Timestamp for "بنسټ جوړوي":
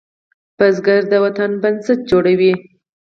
1.61-2.53